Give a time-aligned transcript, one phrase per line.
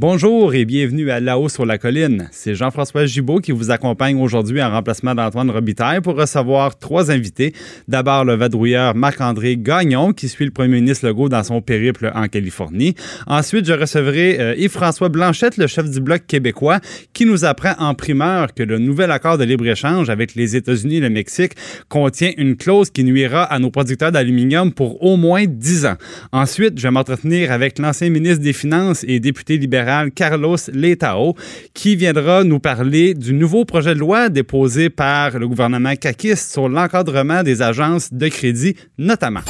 [0.00, 2.30] Bonjour et bienvenue à La haut sur la colline.
[2.32, 7.52] C'est Jean-François Gibault qui vous accompagne aujourd'hui en remplacement d'Antoine Robitaille pour recevoir trois invités.
[7.86, 12.28] D'abord, le vadrouilleur Marc-André Gagnon qui suit le premier ministre Legault dans son périple en
[12.28, 12.94] Californie.
[13.26, 16.80] Ensuite, je recevrai euh, Yves-François Blanchette, le chef du Bloc québécois,
[17.12, 21.00] qui nous apprend en primeur que le nouvel accord de libre-échange avec les États-Unis et
[21.00, 21.52] le Mexique
[21.90, 25.96] contient une clause qui nuira à nos producteurs d'aluminium pour au moins 10 ans.
[26.32, 31.34] Ensuite, je vais m'entretenir avec l'ancien ministre des Finances et député libéral Carlos Letao,
[31.74, 36.68] qui viendra nous parler du nouveau projet de loi déposé par le gouvernement caquiste sur
[36.68, 39.40] l'encadrement des agences de crédit, notamment.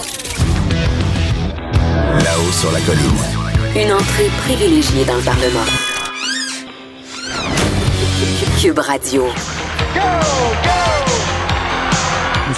[2.24, 3.00] Là-haut sur la colline.
[3.76, 5.66] Une entrée privilégiée dans le Parlement.
[8.60, 9.24] Cube Radio.
[9.94, 10.29] Nous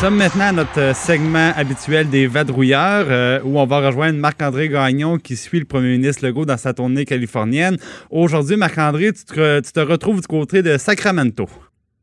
[0.02, 4.68] sommes maintenant à notre euh, segment habituel des vadrouilleurs euh, où on va rejoindre Marc-André
[4.68, 7.76] Gagnon qui suit le premier ministre Legault dans sa tournée californienne.
[8.10, 11.46] Aujourd'hui, Marc-André, tu, te retrouves du côté de Sacramento.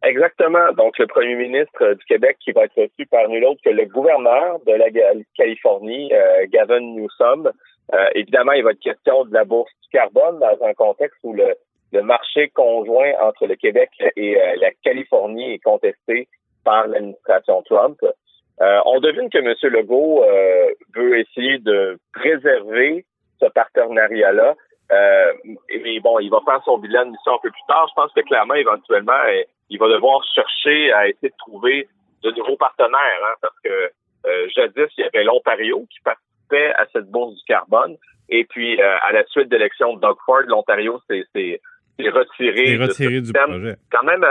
[0.01, 0.71] Exactement.
[0.77, 3.83] Donc, le premier ministre du Québec qui va être reçu par nul autre que le
[3.83, 4.87] gouverneur de la
[5.35, 7.51] Californie, euh, Gavin Newsom.
[8.15, 12.01] évidemment, il va être question de la bourse du carbone dans un contexte où le
[12.01, 16.29] marché conjoint entre le Québec et la Californie est contesté
[16.63, 17.97] par l'administration Trump.
[18.61, 19.55] Euh, on devine que M.
[19.73, 23.05] Legault euh, veut essayer de préserver
[23.39, 24.55] ce partenariat-là.
[24.91, 25.33] Euh,
[25.83, 27.87] mais bon, il va faire son bilan de mission un peu plus tard.
[27.89, 31.87] Je pense que clairement, éventuellement, euh, il va devoir chercher à essayer de trouver
[32.23, 33.91] de nouveaux partenaires, hein, parce que
[34.53, 37.95] jadis, il y avait l'Ontario qui participait à cette bourse du carbone.
[38.27, 41.23] Et puis, à la suite d'élection de Doug Ford, l'Ontario s'est
[41.97, 43.75] retiré, retiré du projet.
[43.91, 44.25] Quand même,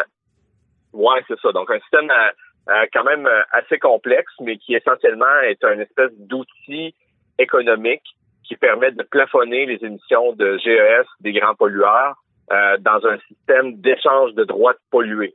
[0.92, 1.53] Ouais, c'est ça.
[1.53, 2.31] Donc un système euh,
[2.70, 6.94] euh, quand même euh, assez complexe, mais qui essentiellement est un espèce d'outil
[7.39, 8.03] économique
[8.44, 12.16] qui permet de plafonner les émissions de GES des grands pollueurs
[12.50, 15.34] euh, dans un système d'échange de droits de polluer.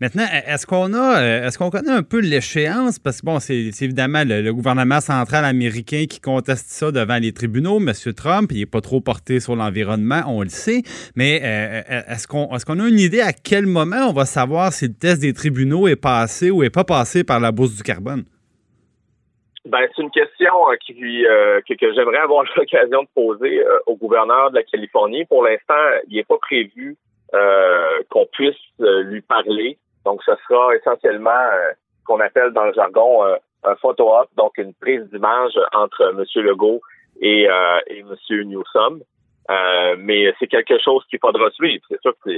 [0.00, 3.00] Maintenant, est-ce qu'on a, euh, est-ce qu'on connaît un peu l'échéance?
[3.00, 7.80] Parce que bon, c'est évidemment le, gouvernement central américain qui conteste ça devant les tribunaux.
[7.80, 7.92] M.
[8.14, 10.82] Trump, il n'est pas trop porté sur l'environnement, on le sait.
[11.16, 14.72] Mais euh, est-ce qu'on est-ce qu'on a une idée à quel moment on va savoir
[14.72, 17.82] si le test des tribunaux est passé ou est pas passé par la bourse du
[17.82, 18.24] carbone?
[19.64, 23.96] Ben, c'est une question euh, qui, euh, que, j'aimerais avoir l'occasion de poser euh, au
[23.96, 25.24] gouverneur de la Californie.
[25.26, 25.74] Pour l'instant,
[26.08, 26.96] il n'est pas prévu
[28.10, 29.78] qu'on puisse lui parler.
[30.04, 31.30] Donc, ce sera essentiellement
[31.70, 33.24] ce qu'on appelle dans le jargon
[33.64, 36.24] un photo-op, donc une prise d'image entre M.
[36.44, 36.82] Legault
[37.22, 37.44] et,
[37.86, 38.14] et M.
[38.28, 39.00] Newsom.
[39.96, 41.82] mais c'est quelque chose qu'il faudra suivre.
[41.88, 42.32] C'est sûr que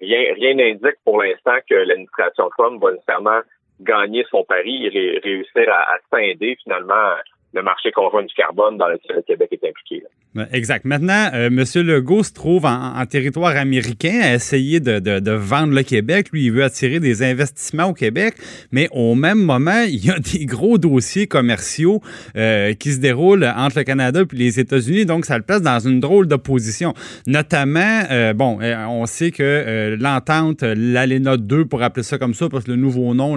[0.00, 3.42] rien n'indique pour l'instant que l'administration Trump va nécessairement
[3.80, 7.14] gagner son pari et réussir à, à scinder finalement
[7.52, 10.04] le marché conjoint du carbone dans lequel le Québec est impliqué.
[10.52, 10.84] Exact.
[10.84, 11.64] Maintenant, euh, M.
[11.84, 16.28] Legault se trouve en, territoire américain à essayer de, vendre le Québec.
[16.32, 18.34] Lui, il veut attirer des investissements au Québec,
[18.70, 22.00] mais au même moment, il y a des gros dossiers commerciaux
[22.36, 25.80] euh, qui se déroulent entre le Canada et les États-Unis, donc ça le place dans
[25.80, 26.94] une drôle de position.
[27.26, 28.58] Notamment, euh, bon,
[28.88, 33.14] on sait que l'entente, l'ALENA 2, pour appeler ça comme ça, parce que le nouveau
[33.14, 33.36] nom,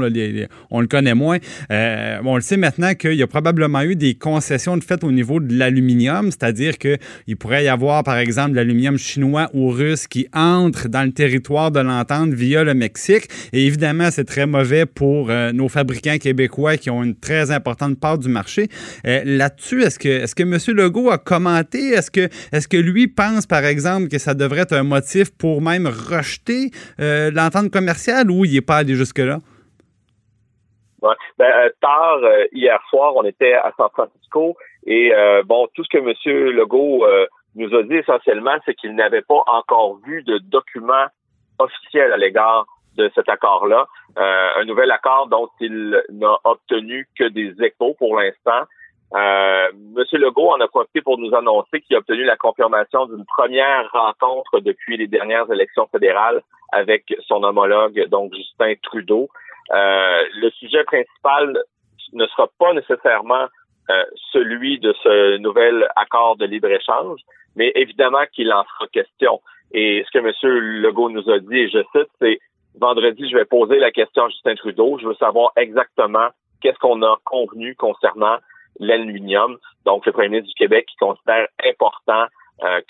[0.69, 1.39] on le connaît moins,
[1.71, 5.57] on le sait maintenant qu'il y a probablement eu des concessions de au niveau de
[5.57, 10.89] l'aluminium, c'est-à-dire qu'il pourrait y avoir, par exemple, de l'aluminium chinois ou russe qui entre
[10.89, 13.27] dans le territoire de l'entente via le Mexique.
[13.53, 17.99] Et évidemment, c'est très mauvais pour euh, nos fabricants québécois qui ont une très importante
[17.99, 18.67] part du marché.
[19.07, 20.77] Euh, là-dessus, est-ce que, M.
[20.77, 21.91] Legault a commenté?
[21.91, 22.11] Est-ce
[22.67, 27.31] que, lui pense, par exemple, que ça devrait être un motif pour même rejeter euh,
[27.31, 29.39] l'entente commerciale ou il n'est pas allé jusque-là?
[31.37, 32.19] Ben, tard,
[32.53, 34.55] hier soir, on était à San Francisco
[34.85, 36.51] et euh, bon, tout ce que M.
[36.51, 37.05] Legault
[37.55, 41.05] nous a dit essentiellement, c'est qu'il n'avait pas encore vu de document
[41.59, 42.65] officiel à l'égard
[42.97, 43.87] de cet accord-là.
[44.17, 48.65] un nouvel accord dont il n'a obtenu que des échos pour l'instant.
[49.15, 53.25] Euh, Monsieur Legault en a profité pour nous annoncer qu'il a obtenu la confirmation d'une
[53.25, 56.41] première rencontre depuis les dernières élections fédérales
[56.71, 59.29] avec son homologue, donc Justin Trudeau.
[59.71, 61.63] Euh, le sujet principal
[62.13, 63.45] ne sera pas nécessairement
[63.89, 67.19] euh, celui de ce nouvel accord de libre-échange,
[67.55, 69.41] mais évidemment qu'il en sera question.
[69.73, 70.31] Et ce que M.
[70.81, 72.39] Legault nous a dit, et je cite, c'est
[72.79, 74.97] vendredi, je vais poser la question à Justin Trudeau.
[74.99, 76.27] Je veux savoir exactement
[76.61, 78.37] qu'est-ce qu'on a convenu concernant
[78.79, 79.57] l'aluminium.
[79.85, 82.25] Donc, le premier ministre du Québec qui considère important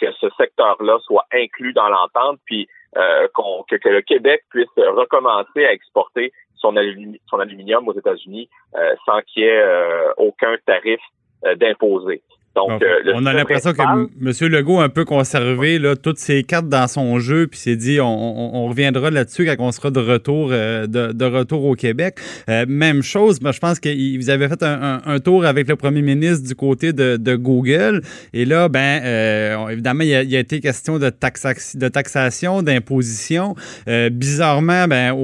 [0.04, 2.68] que ce secteur-là soit inclus dans l'entente, puis
[2.98, 3.28] euh,
[3.70, 9.46] que, le Québec puisse recommencer à exporter son, aluminium aux États-Unis euh, sans qu'il y
[9.46, 9.64] ait
[10.18, 11.00] aucun tarif
[11.58, 12.22] d'imposer.
[12.56, 14.52] Donc, euh, on a l'impression que M.
[14.52, 18.00] Legault a un peu conservé là, toutes ses cartes dans son jeu, puis s'est dit
[18.00, 22.18] on, reviendra là-dessus quand on sera de retour euh, de, retour au Québec.
[22.50, 26.02] Euh, même chose, moi, je pense que vous avez fait un, tour avec le premier
[26.02, 28.02] ministre du côté de, Google,
[28.34, 29.02] et là, ben
[29.70, 33.56] évidemment, il y, a, été question de, de taxation, d'imposition.
[34.12, 35.16] bizarrement, ben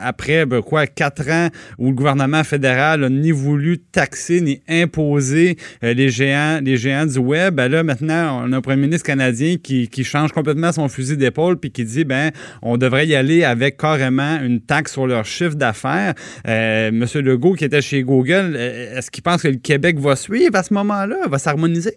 [0.00, 1.48] après ben, quoi quatre ans
[1.78, 7.18] où le gouvernement fédéral n'a ni voulu taxer ni imposer les géants les géants du
[7.18, 11.16] web, ben là, maintenant, on a un premier ministre canadien qui, change complètement son fusil
[11.16, 12.30] d'épaule puis qui dit, ben,
[12.62, 16.14] on devrait y aller avec carrément une taxe sur leur chiffre d'affaires.
[16.46, 20.16] Euh, Monsieur Legault, qui était chez Google, euh, est-ce qu'il pense que le Québec va
[20.16, 21.96] suivre à ce moment-là, va s'harmoniser?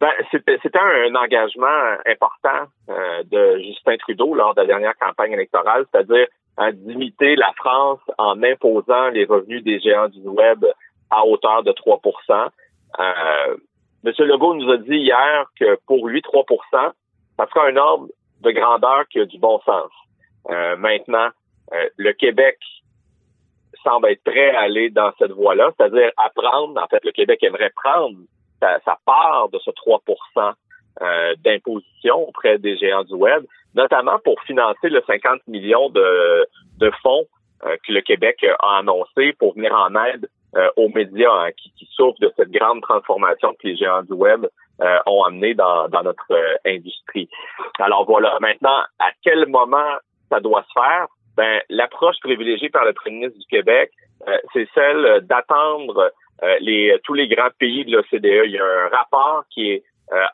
[0.00, 5.84] Ben, c'était un engagement important euh, de Justin Trudeau lors de la dernière campagne électorale,
[5.92, 6.26] c'est-à-dire
[6.72, 10.64] d'imiter la France en imposant les revenus des géants du web
[11.12, 12.48] à hauteur de 3%
[12.98, 13.56] euh,
[14.04, 14.12] M.
[14.18, 16.92] Legault nous a dit hier que pour lui, 3%
[17.38, 18.08] ça sera un ordre
[18.40, 19.90] de grandeur qui a du bon sens.
[20.50, 21.28] Euh, maintenant,
[21.72, 22.58] euh, le Québec
[23.82, 27.42] semble être prêt à aller dans cette voie-là, c'est-à-dire à prendre, en fait, le Québec
[27.42, 28.16] aimerait prendre
[28.60, 30.52] sa, part de ce 3%
[31.00, 33.44] euh, d'imposition auprès des géants du web,
[33.74, 36.46] notamment pour financer le 50 millions de,
[36.78, 37.26] de fonds
[37.60, 41.88] que le Québec a annoncé pour venir en aide euh, aux médias hein, qui, qui,
[41.92, 44.44] souffrent de cette grande transformation que les géants du web
[44.82, 47.26] euh, ont amené dans, dans notre euh, industrie.
[47.78, 49.96] Alors voilà, maintenant, à quel moment
[50.28, 51.06] ça doit se faire?
[51.38, 53.92] Ben, l'approche privilégiée par le premier ministre du Québec,
[54.52, 56.12] c'est celle d'attendre
[56.60, 58.44] les, tous les grands pays de l'OCDE.
[58.44, 59.82] Il y a un rapport qui est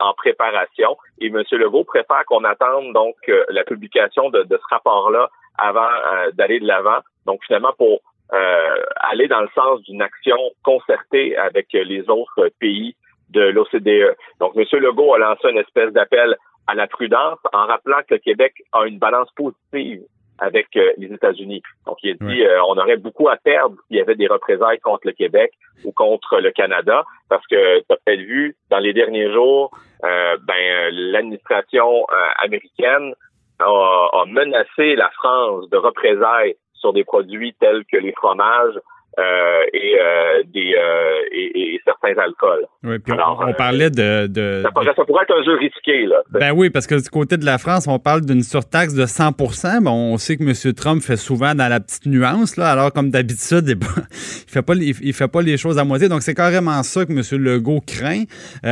[0.01, 1.43] en préparation et M.
[1.53, 3.15] Legault préfère qu'on attende donc
[3.49, 5.89] la publication de, de ce rapport-là avant
[6.35, 6.99] d'aller de l'avant.
[7.25, 12.95] Donc finalement pour euh, aller dans le sens d'une action concertée avec les autres pays
[13.31, 14.17] de l'OCDE.
[14.41, 14.65] Donc, M.
[14.81, 16.37] Legault a lancé une espèce d'appel
[16.67, 20.03] à la prudence en rappelant que le Québec a une balance positive
[20.39, 21.63] avec euh, les États-Unis.
[21.87, 24.79] Donc, il a dit euh, on aurait beaucoup à perdre s'il y avait des représailles
[24.79, 25.53] contre le Québec
[25.85, 30.91] ou contre le Canada, parce que tu as peut-être vu dans les derniers jours, ben
[30.93, 32.07] l'administration
[32.41, 33.15] américaine
[33.59, 38.79] a, a menacé la France de représailles sur des produits tels que les fromages
[39.19, 42.67] euh, et, euh, des, euh, et, et, certains alcools.
[42.85, 46.07] Oui, puis on, parlait de, de, ça, pourrait, être un jeu risqué.
[46.07, 46.23] Là.
[46.31, 49.81] Ben oui, parce que du côté de la France, on parle d'une surtaxe de 100%
[49.83, 50.75] mais on sait que M.
[50.75, 53.79] Trump fait souvent dans la petite nuance, là, alors comme d'habitude, il
[54.47, 56.09] fait pas il, fait pas les choses à moitié.
[56.09, 57.43] Donc c'est carrément ça que M.
[57.43, 58.23] Legault craint.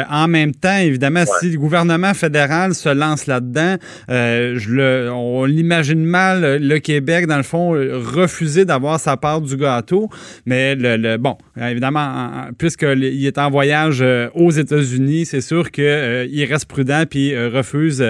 [0.09, 3.77] en même temps, évidemment, si le gouvernement fédéral se lance là-dedans,
[4.09, 9.57] je le, on l'imagine mal, le Québec, dans le fond, refuser d'avoir sa part du
[9.57, 10.09] gâteau.
[10.45, 16.47] Mais le, bon, évidemment, puisqu'il est en voyage euh, aux États-Unis, c'est sûr qu'il euh,
[16.49, 18.03] reste prudent puis euh, refuse,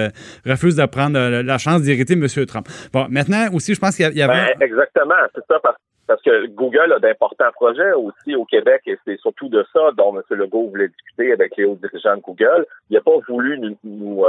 [0.45, 2.27] refuse de prendre la chance d'irriter M.
[2.45, 2.67] Trump.
[2.93, 4.55] Bon, maintenant aussi, je pense qu'il y avait.
[4.55, 5.59] Ben, exactement, c'est ça,
[6.07, 10.15] parce, que Google a d'importants projets aussi au Québec et c'est surtout de ça dont
[10.15, 10.23] M.
[10.37, 12.65] Legault voulait discuter avec les hauts dirigeants de Google.
[12.89, 14.25] Il n'a pas voulu nous, nous,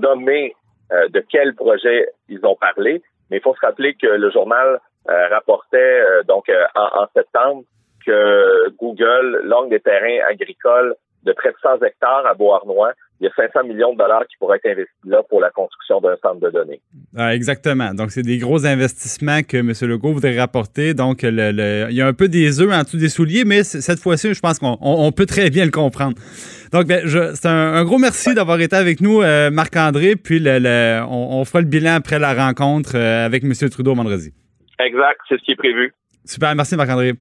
[0.00, 0.54] nommer
[0.90, 4.78] de quel projet ils ont parlé, mais il faut se rappeler que le journal
[5.08, 7.62] rapportait euh, donc euh, en, septembre
[8.04, 10.94] que Google longue des terrains agricoles
[11.24, 12.92] de près de 100 hectares à Beauharnois.
[13.20, 16.00] Il y a 500 millions de dollars qui pourraient être investis là pour la construction
[16.00, 16.80] d'un centre de données.
[17.16, 17.94] Ah, exactement.
[17.94, 19.72] Donc, c'est des gros investissements que M.
[19.88, 20.94] Legault voudrait rapporter.
[20.94, 24.00] Donc, le, il y a un peu des œufs en dessous des souliers, mais cette
[24.00, 26.16] fois-ci, je pense qu'on peut très bien le comprendre.
[26.72, 29.20] Donc, ben, c'est un, gros merci d'avoir été avec nous,
[29.52, 30.16] Marc-André.
[30.16, 33.52] Puis, le, on, on, fera le bilan après la rencontre avec M.
[33.70, 34.32] Trudeau vendredi.
[34.86, 35.92] Exact, c'est ce qui est prévu.
[36.24, 37.10] Super, merci Marc-André.